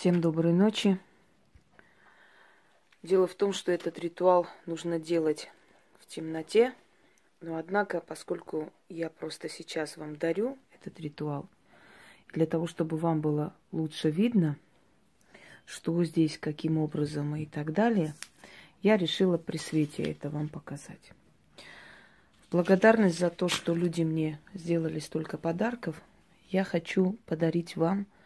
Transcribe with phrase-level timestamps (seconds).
[0.00, 0.98] Всем доброй ночи.
[3.02, 5.50] Дело в том, что этот ритуал нужно делать
[5.98, 6.72] в темноте,
[7.42, 11.50] но однако, поскольку я просто сейчас вам дарю этот ритуал,
[12.32, 14.56] для того, чтобы вам было лучше видно,
[15.66, 18.14] что здесь, каким образом и так далее,
[18.80, 21.12] я решила при свете это вам показать.
[22.46, 26.00] В благодарность за то, что люди мне сделали столько подарков,
[26.48, 28.06] я хочу подарить вам–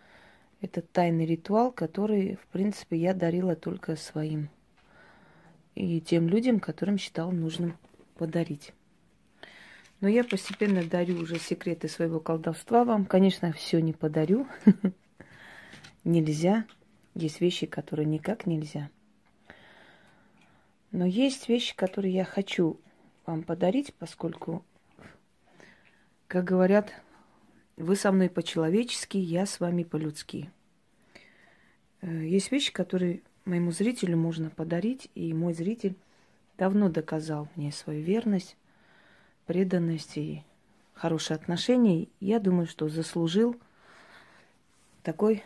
[0.64, 4.48] этот тайный ритуал, который, в принципе, я дарила только своим
[5.74, 7.76] и тем людям, которым считал нужным
[8.16, 8.72] подарить.
[10.00, 13.04] Но я постепенно дарю уже секреты своего колдовства вам.
[13.04, 14.46] Конечно, все не подарю.
[16.04, 16.64] Нельзя.
[17.14, 18.90] Есть вещи, которые никак нельзя.
[20.92, 22.80] Но есть вещи, которые я хочу
[23.26, 24.64] вам подарить, поскольку,
[26.26, 26.92] как говорят,
[27.76, 30.50] вы со мной по-человечески, я с вами по-людски.
[32.00, 35.96] Э, есть вещи, которые моему зрителю можно подарить, и мой зритель
[36.56, 38.56] давно доказал мне свою верность,
[39.46, 40.42] преданность и
[40.94, 42.08] хорошие отношения.
[42.20, 43.56] Я думаю, что заслужил
[45.02, 45.42] такой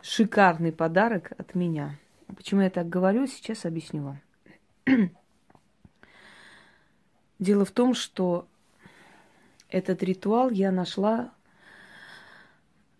[0.00, 1.98] шикарный подарок от меня.
[2.36, 4.20] Почему я так говорю, сейчас объясню вам.
[7.38, 8.46] Дело в том, что
[9.72, 11.32] этот ритуал я нашла,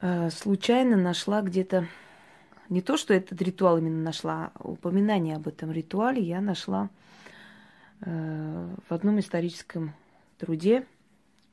[0.00, 1.86] э, случайно нашла где-то
[2.70, 6.88] не то, что этот ритуал именно нашла, а упоминание об этом ритуале я нашла
[8.00, 9.94] э, в одном историческом
[10.38, 10.86] труде,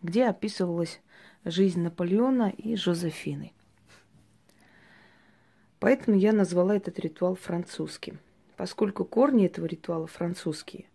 [0.02, 1.02] где описывалась
[1.44, 3.52] жизнь Наполеона и Жозефины.
[5.80, 8.20] Поэтому я назвала этот ритуал французским,
[8.56, 10.89] поскольку корни этого ритуала французские.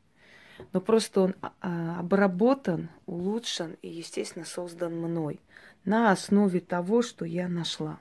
[0.72, 5.40] Но просто он а, а, обработан, улучшен и, естественно, создан мной
[5.84, 8.00] на основе того, что я нашла.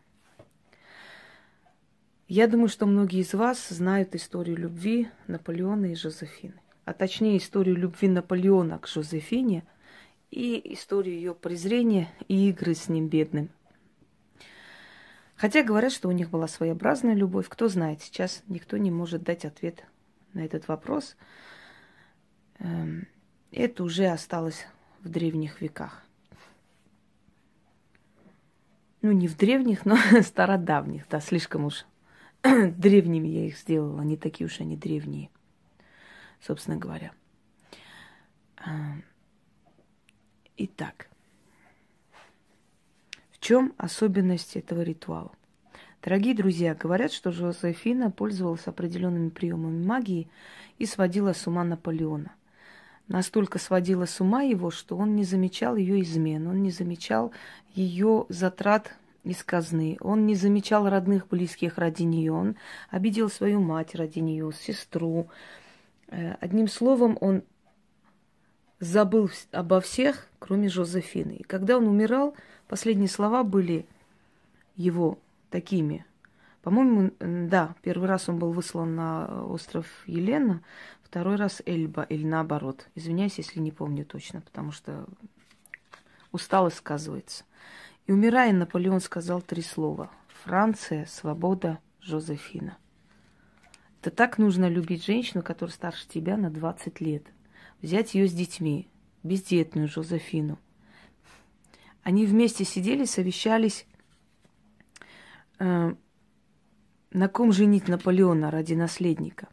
[2.28, 6.60] Я думаю, что многие из вас знают историю любви Наполеона и Жозефины.
[6.86, 9.64] А точнее, историю любви Наполеона к Жозефине
[10.32, 13.50] и историю ее презрения и игры с ним бедным.
[15.36, 17.48] Хотя говорят, что у них была своеобразная любовь.
[17.50, 19.84] Кто знает, сейчас никто не может дать ответ
[20.34, 21.16] на этот вопрос.
[22.64, 23.08] Эм,
[23.52, 24.66] это уже осталось
[25.02, 26.04] в древних веках.
[29.02, 31.86] Ну, не в древних, но стародавних, да, слишком уж
[32.42, 35.30] древними я их сделала, не такие уж они древние,
[36.40, 37.12] собственно говоря.
[38.56, 38.96] А,
[40.56, 41.10] итак,
[43.32, 45.34] в чем особенность этого ритуала?
[46.02, 50.30] Дорогие друзья, говорят, что Жозефина пользовалась определенными приемами магии
[50.78, 52.34] и сводила с ума Наполеона.
[53.08, 57.32] Настолько сводила с ума его, что он не замечал ее измен, он не замечал
[57.76, 58.94] ее затрат
[59.24, 59.98] из казны.
[60.02, 62.32] Он не замечал родных, близких ради нее.
[62.32, 62.56] Он
[62.90, 65.30] обидел свою мать ради нее, сестру.
[66.08, 67.44] Э, одним словом, он
[68.80, 71.38] забыл обо всех, кроме Жозефины.
[71.38, 72.36] И когда он умирал,
[72.68, 73.86] последние слова были
[74.76, 75.20] его
[75.50, 76.06] такими.
[76.62, 80.62] По-моему, да, первый раз он был выслан на остров Елена,
[81.14, 82.88] второй раз Эльба, или наоборот.
[82.96, 85.06] Извиняюсь, если не помню точно, потому что
[86.32, 87.44] усталость сказывается.
[88.08, 90.10] И умирая, Наполеон сказал три слова.
[90.44, 92.80] Франция, свобода, Жозефина.
[94.02, 97.28] Это так нужно любить женщину, которая старше тебя на 20 лет.
[97.84, 98.90] Взять ее с детьми,
[99.22, 100.58] бездетную Жозефину.
[102.02, 103.86] Они вместе сидели, совещались,
[105.60, 105.94] э,
[107.12, 109.48] на ком женить Наполеона ради наследника.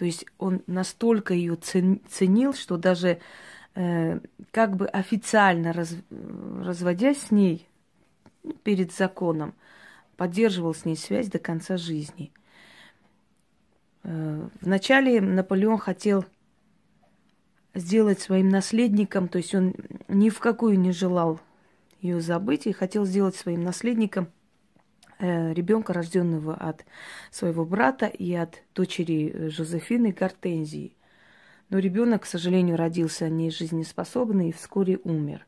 [0.00, 3.20] То есть он настолько ее ценил, что даже
[3.74, 4.18] Э,
[4.50, 7.68] как бы официально раз, разводясь с ней
[8.42, 9.54] ну, перед законом,
[10.16, 12.32] поддерживал с ней связь до конца жизни.
[14.02, 16.24] Э, вначале Наполеон хотел
[17.74, 19.74] сделать своим наследником, то есть он
[20.08, 21.40] ни в какую не желал
[22.00, 24.28] ее забыть и хотел сделать своим наследником
[25.20, 26.84] ребенка, рожденного от
[27.30, 30.96] своего брата и от дочери Жозефины Гортензии.
[31.68, 35.46] Но ребенок, к сожалению, родился не жизнеспособный и вскоре умер.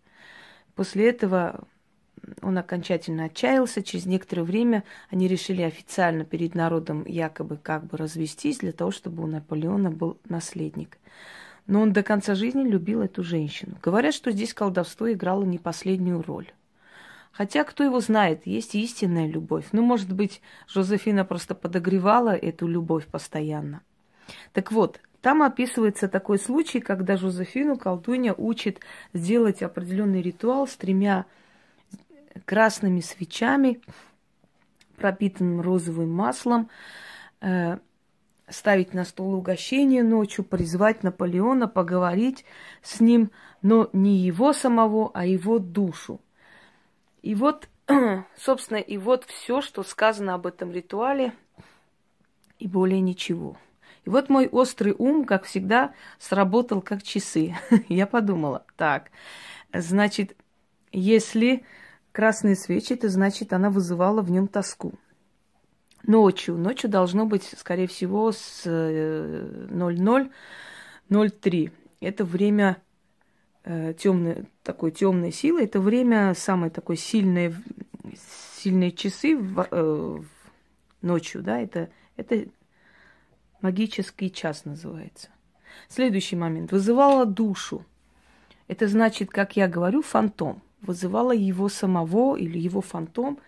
[0.75, 1.65] После этого
[2.41, 3.83] он окончательно отчаялся.
[3.83, 9.25] Через некоторое время они решили официально перед народом якобы как бы развестись для того, чтобы
[9.25, 10.99] у Наполеона был наследник.
[11.67, 13.77] Но он до конца жизни любил эту женщину.
[13.83, 16.53] Говорят, что здесь колдовство играло не последнюю роль.
[17.33, 19.67] Хотя, кто его знает, есть истинная любовь.
[19.73, 23.81] Ну, может быть, Жозефина просто подогревала эту любовь постоянно.
[24.53, 28.81] Так вот, там описывается такой случай, когда Жозефину колдунья учит
[29.15, 31.25] сделать определенный ритуал с тремя
[32.45, 33.81] красными свечами,
[34.97, 36.69] пропитанным розовым маслом,
[37.41, 37.79] э,
[38.49, 42.45] ставить на стол угощение ночью, призвать Наполеона, поговорить
[42.83, 43.31] с ним,
[43.63, 46.21] но не его самого, а его душу.
[47.23, 47.69] И вот,
[48.37, 51.33] собственно, и вот все, что сказано об этом ритуале,
[52.59, 53.57] и более ничего.
[54.05, 57.57] И вот мой острый ум, как всегда, сработал как часы.
[57.89, 59.11] Я подумала, так,
[59.73, 60.37] значит,
[60.91, 61.65] если
[62.13, 64.95] красные свечи, то значит, она вызывала в нем тоску.
[66.05, 66.57] Ночью.
[66.57, 70.31] Ночью должно быть, скорее всего, с 00.03.
[71.69, 71.71] Э,
[72.01, 72.83] это время
[73.65, 75.63] темной, такой темной силы.
[75.63, 77.55] Это время самое такое сильное,
[78.57, 80.19] сильные часы в, э,
[81.01, 82.47] ночью, да, это, это
[83.61, 85.29] магический час называется.
[85.89, 86.73] Следующий момент.
[86.73, 87.85] Вызывала душу.
[88.69, 90.63] Это значит, как я говорю, фантом.
[90.81, 93.39] Вызывала его самого или его фантом.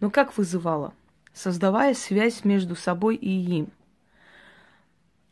[0.00, 0.92] Но как вызывала?
[1.32, 3.68] создавая связь между собой и им.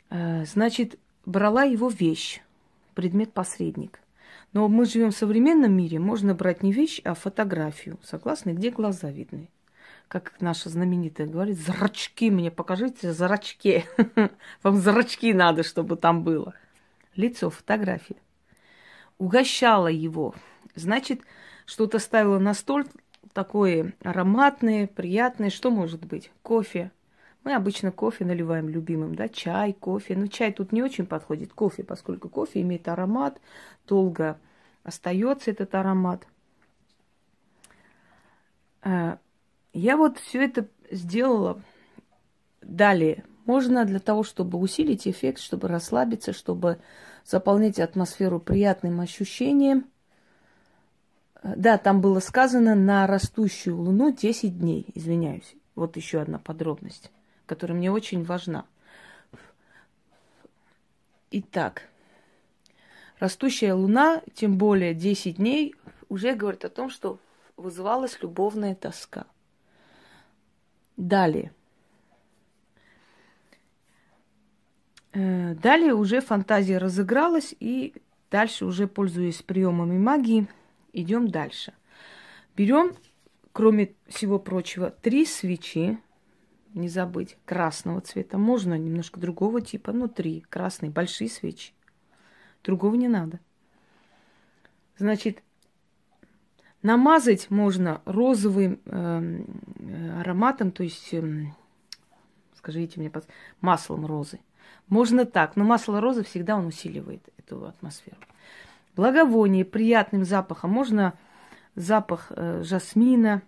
[0.08, 2.40] Э, значит, брала его вещь,
[2.94, 3.99] предмет-посредник.
[4.52, 7.98] Но мы живем в современном мире, можно брать не вещь, а фотографию.
[8.02, 8.50] Согласны?
[8.50, 9.48] Где глаза видны?
[10.08, 13.84] Как наша знаменитая говорит, зрачки мне покажите, зрачки.
[14.64, 16.54] Вам зрачки надо, чтобы там было.
[17.14, 18.16] Лицо, фотография.
[19.18, 20.34] Угощала его.
[20.74, 21.20] Значит,
[21.64, 22.82] что-то ставила на стол,
[23.32, 25.50] такое ароматное, приятное.
[25.50, 26.32] Что может быть?
[26.42, 26.90] Кофе.
[27.44, 30.16] Мы обычно кофе наливаем любимым, да, чай, кофе.
[30.16, 33.40] Но чай тут не очень подходит, кофе, поскольку кофе имеет аромат,
[33.86, 34.38] долго
[34.82, 36.26] остается этот аромат.
[38.82, 39.18] А,
[39.72, 41.62] я вот все это сделала
[42.60, 43.24] далее.
[43.46, 46.78] Можно для того, чтобы усилить эффект, чтобы расслабиться, чтобы
[47.24, 49.86] заполнять атмосферу приятным ощущением–
[51.42, 55.54] да, там было сказано на растущую луну 10 дней, извиняюсь.
[55.74, 57.10] Вот еще одна подробность,
[57.50, 58.64] которая мне очень важна.
[61.32, 61.88] Итак,
[63.18, 65.74] растущая луна, тем более 10 дней,
[66.08, 67.18] уже говорит о том, что
[67.56, 69.26] вызывалась любовная тоска.
[70.96, 71.52] Далее.
[75.12, 77.94] Э, далее уже фантазия разыгралась, и
[78.30, 80.46] дальше уже, пользуясь приемами магии,
[80.92, 81.72] Идем дальше.
[82.56, 82.94] Берем,
[83.52, 85.98] кроме всего прочего, три свечи.
[86.74, 88.38] Не забыть, красного цвета.
[88.38, 91.72] Можно немножко другого типа, но три красные, большие свечи.
[92.62, 93.40] Другого не надо.
[94.96, 95.42] Значит,
[96.82, 99.42] намазать можно розовым э,
[100.20, 101.46] ароматом, то есть, э,
[102.54, 103.10] скажите мне,
[103.60, 104.40] маслом розы.
[104.88, 108.18] Можно так, но масло розы всегда он усиливает эту атмосферу
[108.96, 110.72] благовоние приятным запахом.
[110.72, 111.14] Можно
[111.74, 113.42] запах э, жасмина,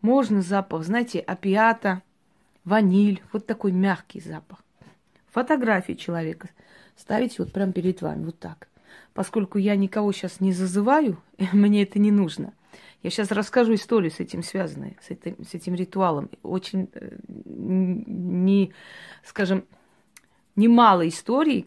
[0.00, 2.02] можно запах, знаете, опиата,
[2.64, 3.22] ваниль.
[3.32, 4.62] Вот такой мягкий запах.
[5.30, 6.48] Фотографии человека
[6.96, 8.68] ставите вот прямо перед вами, вот так.
[9.12, 11.18] Поскольку я никого сейчас не зазываю,
[11.52, 12.52] мне это не нужно.
[13.02, 16.30] Я сейчас расскажу историю с этим связанной, с этим, с этим ритуалом.
[16.42, 18.72] Очень э, не,
[19.22, 19.64] скажем,
[20.56, 21.66] немало историй.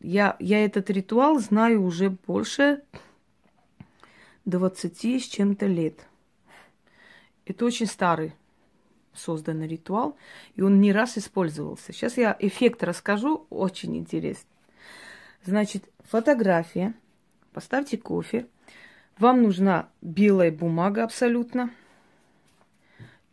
[0.00, 2.82] Я, я этот ритуал знаю уже больше
[4.44, 6.06] 20 с чем-то лет.
[7.46, 8.34] Это очень старый
[9.16, 10.16] созданный ритуал,
[10.54, 11.92] и он не раз использовался.
[11.92, 14.48] Сейчас я эффект расскажу, очень интересно.
[15.44, 16.94] Значит, фотография.
[17.52, 18.46] Поставьте кофе.
[19.18, 21.70] Вам нужна белая бумага абсолютно–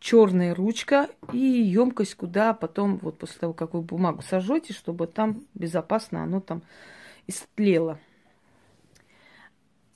[0.04, 5.42] черная ручка и емкость, куда потом, вот после того, как вы бумагу сожжете, чтобы там
[5.54, 6.60] безопасно оно там
[7.26, 7.98] истлело.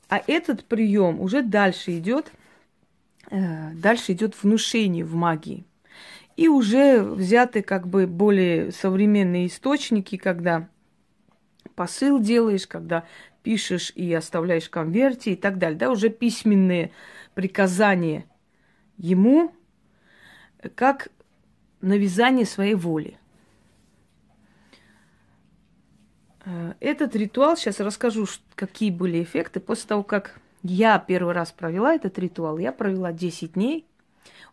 [0.08, 2.32] А этот прием уже дальше идет,
[3.30, 5.66] э, дальше идет внушение в магии.
[6.38, 10.68] И уже взяты как бы более современные источники, когда
[11.74, 13.04] посыл делаешь, когда
[13.42, 15.76] пишешь и оставляешь конверте и так далее.
[15.76, 16.92] Да, уже письменные
[17.34, 18.24] приказания
[18.98, 19.52] ему
[20.76, 21.08] как
[21.80, 23.18] навязание своей воли.
[26.44, 29.58] Э, этот ритуал, сейчас расскажу, какие были эффекты.
[29.58, 33.88] После того, как я первый раз провела этот ритуал, я провела 10 дней.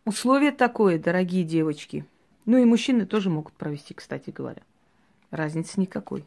[0.06, 2.06] Условие такое, дорогие девочки.
[2.46, 4.62] Ну и мужчины тоже могут провести, кстати говоря.
[5.32, 6.26] Разницы никакой.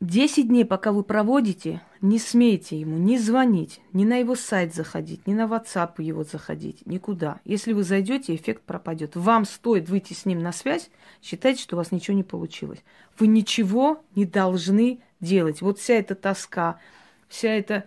[0.00, 5.26] Десять дней, пока вы проводите, не смейте ему не звонить, ни на его сайт заходить,
[5.26, 7.38] ни на WhatsApp его заходить, никуда.
[7.44, 9.14] Если вы зайдете, эффект пропадет.
[9.14, 10.90] Вам стоит выйти с ним на связь,
[11.22, 12.82] считайте, что у вас ничего не получилось.
[13.18, 15.60] Вы ничего не должны делать.
[15.60, 16.80] Вот вся эта тоска,
[17.28, 17.84] вся эта,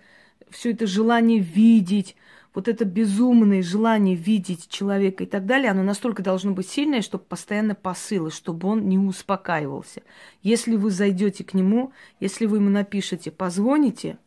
[0.50, 2.16] все это желание видеть,
[2.54, 7.24] вот это безумное желание видеть человека и так далее, оно настолько должно быть сильное, чтобы
[7.24, 10.04] постоянно посылы, чтобы он не успокаивался.
[10.44, 14.18] Если вы зайдете к нему, если вы ему напишете, позвоните,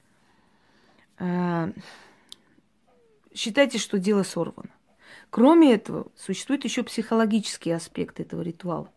[1.19, 1.73] э,
[3.33, 4.71] считайте, что дело сорвано.
[5.31, 8.91] Кроме этого, существует еще психологический аспект этого ритуала.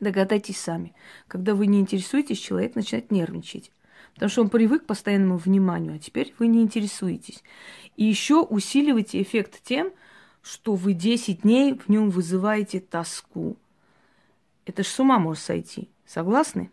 [0.00, 0.94] Догадайтесь сами.
[1.28, 3.70] Когда вы не интересуетесь, человек начинает нервничать.
[4.14, 7.42] Потому что он привык к постоянному вниманию, а теперь вы не интересуетесь.
[7.96, 9.92] И еще усиливаете эффект тем,
[10.42, 13.56] что вы 10 дней в нем вызываете тоску.
[14.66, 15.88] Это ж с ума может сойти.
[16.06, 16.70] Согласны?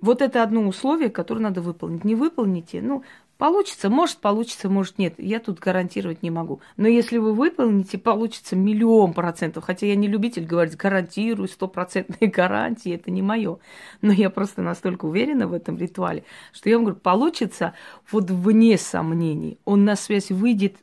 [0.00, 2.04] Вот это одно условие, которое надо выполнить.
[2.04, 3.04] Не выполните, ну,
[3.42, 5.14] Получится, может получится, может нет.
[5.18, 6.60] Я тут гарантировать не могу.
[6.76, 9.64] Но если вы выполните, получится миллион процентов.
[9.64, 13.58] Хотя я не любитель говорить гарантирую, стопроцентные гарантии, это не мое.
[14.00, 16.22] Но я просто настолько уверена в этом ритуале,
[16.52, 17.74] что я вам говорю, получится
[18.12, 19.58] вот вне сомнений.
[19.64, 20.76] Он на связь выйдет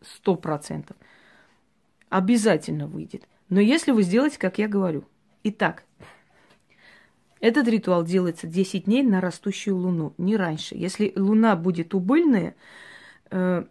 [0.00, 0.96] сто процентов.
[2.08, 3.28] Обязательно выйдет.
[3.50, 5.04] Но если вы сделаете, как я говорю.
[5.42, 5.84] Итак,
[7.40, 10.74] этот ритуал делается 10 дней на растущую луну, не раньше.
[10.74, 12.54] Если луна будет убыльная,
[13.30, 13.64] э,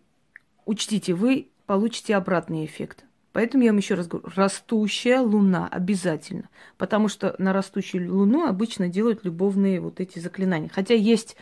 [0.66, 3.04] учтите, вы получите обратный эффект.
[3.34, 6.50] Поэтому я вам еще раз говорю, растущая луна обязательно.
[6.78, 10.72] Потому что на растущую луну обычно делают любовные вот эти заклинания.
[10.74, 11.36] Хотя есть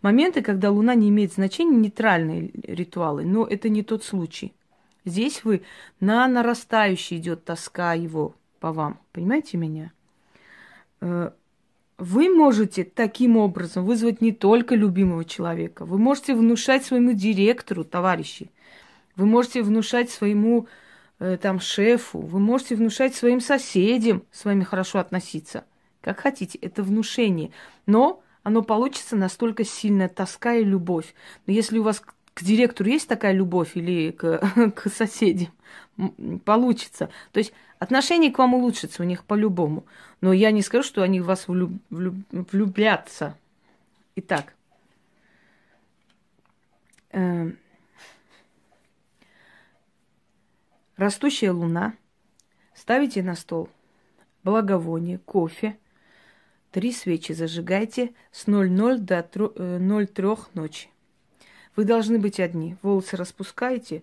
[0.00, 4.52] моменты, когда луна не имеет значения, нейтральные ритуалы, но это не тот случай.
[5.04, 5.62] Здесь вы
[5.98, 9.00] на нарастающий идет тоска его по вам.
[9.12, 9.92] Понимаете меня?
[12.00, 18.50] Вы можете таким образом вызвать не только любимого человека, вы можете внушать своему директору, товарищи,
[19.16, 20.66] вы можете внушать своему
[21.18, 25.66] э, там шефу, вы можете внушать своим соседям с вами хорошо относиться.
[26.00, 27.50] Как хотите, это внушение.
[27.84, 31.14] Но оно получится настолько сильная тоска и любовь.
[31.46, 32.00] Но если у вас
[32.32, 34.38] к директору есть такая любовь или к,
[34.74, 35.50] к соседям,
[36.46, 37.10] получится.
[37.32, 39.84] То есть отношение к вам улучшится у них по-любому.
[40.20, 43.36] Но я не скажу, что они в вас влюб, влюб, влюбятся.
[44.14, 44.54] Итак,
[47.10, 47.50] э,
[50.96, 51.94] растущая луна.
[52.74, 53.68] Ставите на стол
[54.42, 55.76] благовоние, кофе,
[56.70, 60.88] три свечи зажигайте с 00 до 03 э, ночи.
[61.76, 62.76] Вы должны быть одни.
[62.82, 64.02] Волосы распускаете.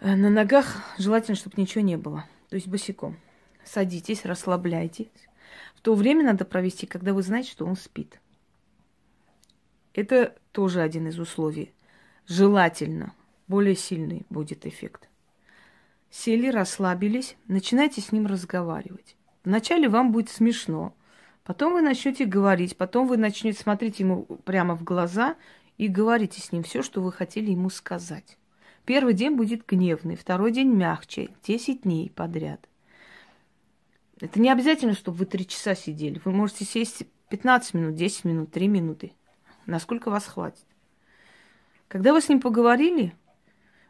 [0.00, 2.26] Э, на ногах желательно, чтобы ничего не было.
[2.48, 3.16] То есть босиком.
[3.64, 5.08] Садитесь, расслабляйтесь.
[5.74, 8.20] В то время надо провести, когда вы знаете, что он спит.
[9.94, 11.72] Это тоже один из условий.
[12.26, 13.14] Желательно.
[13.48, 15.08] Более сильный будет эффект.
[16.10, 19.16] Сели, расслабились, начинайте с ним разговаривать.
[19.44, 20.94] Вначале вам будет смешно,
[21.44, 25.36] потом вы начнете говорить, потом вы начнете смотреть ему прямо в глаза
[25.78, 28.38] и говорите с ним все, что вы хотели ему сказать.
[28.86, 32.68] Первый день будет гневный, второй день мягче, 10 дней подряд.
[34.20, 36.22] Это не обязательно, чтобы вы три часа сидели.
[36.24, 39.12] Вы можете сесть 15 минут, 10 минут, 3 минуты.
[39.66, 40.64] Насколько вас хватит.
[41.88, 43.12] Когда вы с ним поговорили,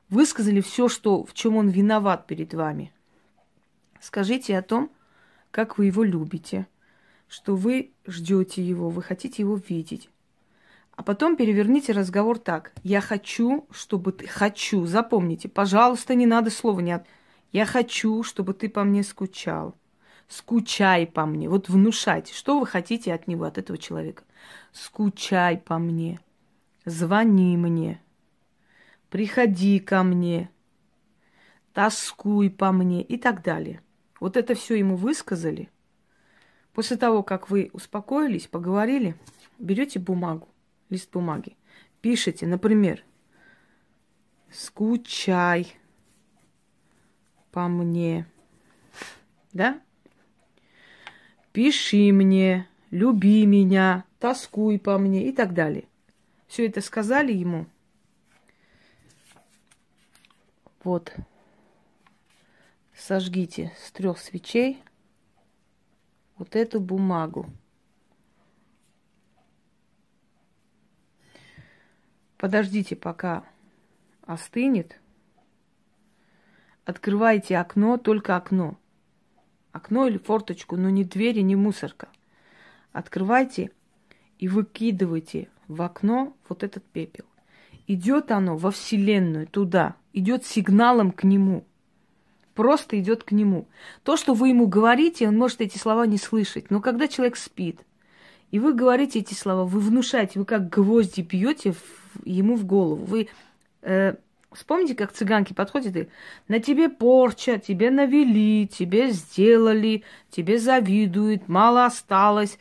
[0.08, 2.90] высказали все, что, в чем он виноват перед вами.
[4.00, 4.90] Скажите о том,
[5.50, 6.66] как вы его любите,
[7.28, 10.08] что вы ждете его, вы хотите его видеть.
[10.96, 12.72] А потом переверните разговор так.
[12.82, 14.26] Я хочу, чтобы ты...
[14.26, 15.48] Хочу, запомните.
[15.48, 17.06] Пожалуйста, не надо слова не от...
[17.52, 19.74] Я хочу, чтобы ты по мне скучал.
[20.26, 21.50] Скучай по мне.
[21.50, 24.24] Вот внушайте, что вы хотите от него, от этого человека.
[24.72, 26.18] Скучай по мне.
[26.86, 28.00] Звони мне.
[29.10, 30.50] Приходи ко мне.
[31.74, 33.82] Тоскуй по мне и так далее.
[34.18, 35.68] Вот это все ему высказали.
[36.72, 39.14] После того, как вы успокоились, поговорили,
[39.58, 40.48] берете бумагу
[40.90, 41.56] лист бумаги.
[42.00, 43.04] Пишите, например,
[44.50, 45.76] скучай
[47.50, 48.26] по мне.
[49.52, 49.80] Да?
[51.52, 55.88] Пиши мне, люби меня, тоскуй по мне и так далее.
[56.46, 57.66] Все это сказали ему.
[60.84, 61.14] Вот.
[62.94, 64.82] Сожгите с трех свечей
[66.36, 67.46] вот эту бумагу.
[72.36, 73.44] Подождите, пока
[74.26, 75.00] остынет.
[76.84, 78.78] Открывайте окно, только окно.
[79.72, 82.08] Окно или форточку, но не двери, не мусорка.
[82.92, 83.70] Открывайте
[84.38, 87.24] и выкидывайте в окно вот этот пепел.
[87.86, 91.66] Идет оно во Вселенную, туда, идет сигналом к нему.
[92.54, 93.68] Просто идет к нему.
[94.02, 96.70] То, что вы ему говорите, он может эти слова не слышать.
[96.70, 97.80] Но когда человек спит,
[98.50, 101.74] и вы говорите эти слова, вы внушаете, вы как гвозди бьете
[102.24, 103.04] ему в голову.
[103.04, 103.28] Вы
[103.82, 104.14] э,
[104.56, 106.08] Вспомните, как цыганки подходят и
[106.48, 112.58] на тебе порча, тебе навели, тебе сделали, тебе завидуют, мало осталось.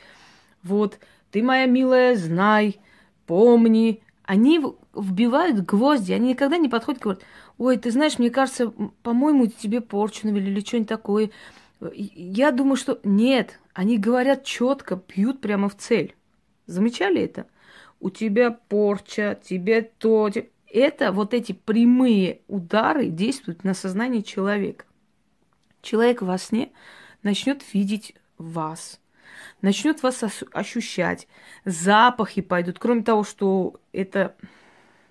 [0.62, 1.00] Вот,
[1.32, 2.80] ты, моя милая, знай,
[3.25, 4.01] помни.
[4.24, 4.60] Они
[4.94, 7.24] вбивают гвозди, они никогда не подходят и говорят,
[7.58, 11.30] ой, ты знаешь, мне кажется, по-моему, тебе порчу навели или что-нибудь такое.
[11.94, 16.15] Я думаю, что нет, они говорят четко, пьют прямо в цель.
[16.65, 17.46] Замечали это?
[18.00, 20.32] У тебя порча, тебе то.
[20.72, 24.86] Это вот эти прямые удары действуют на сознание человека.
[25.82, 26.72] Человек во сне
[27.22, 29.01] начнет видеть вас,
[29.62, 31.27] начнет вас ощущать,
[31.65, 32.79] запахи пойдут.
[32.79, 34.38] Кроме того, что это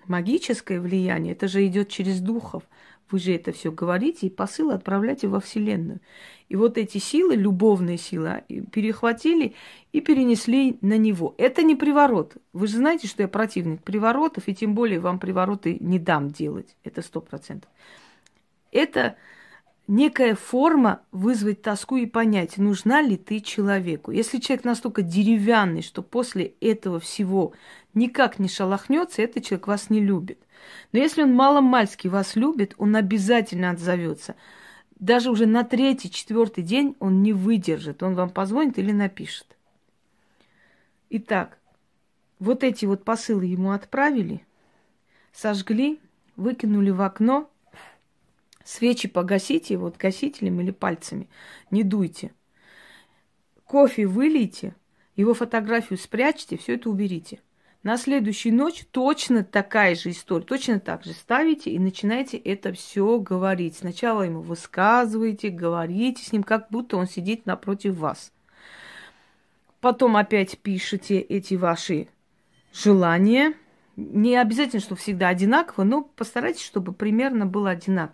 [0.07, 2.63] магическое влияние, это же идет через духов.
[3.11, 5.99] Вы же это все говорите и посылы отправляете во Вселенную.
[6.49, 9.55] И вот эти силы, любовные силы, а, перехватили
[9.91, 11.35] и перенесли на него.
[11.37, 12.37] Это не приворот.
[12.53, 16.75] Вы же знаете, что я противник приворотов, и тем более вам привороты не дам делать.
[16.83, 17.69] Это сто процентов.
[18.71, 19.15] Это
[19.87, 24.11] некая форма вызвать тоску и понять, нужна ли ты человеку.
[24.11, 27.53] Если человек настолько деревянный, что после этого всего
[27.93, 30.39] никак не шалохнется, этот человек вас не любит.
[30.91, 34.35] Но если он маломальски вас любит, он обязательно отзовется.
[34.99, 38.01] Даже уже на третий, четвертый день он не выдержит.
[38.03, 39.57] Он вам позвонит или напишет.
[41.09, 41.57] Итак,
[42.39, 44.45] вот эти вот посылы ему отправили,
[45.33, 45.99] сожгли,
[46.35, 47.49] выкинули в окно–
[48.65, 51.29] Свечи погасите вот гасителем или пальцами.
[51.69, 52.33] Не дуйте.
[53.63, 54.75] Кофе вылейте,
[55.15, 57.41] его фотографию спрячьте, все это уберите.
[57.85, 63.19] На следующую ночь точно такая же история, точно так же ставите и начинаете это все
[63.19, 63.77] говорить.
[63.77, 68.33] Сначала ему высказываете, говорите с ним, как будто он сидит напротив вас.
[69.81, 72.07] Потом опять пишите эти ваши
[72.73, 73.53] желания.
[73.97, 78.13] Не обязательно, что всегда одинаково, но постарайтесь, чтобы примерно было одинаково.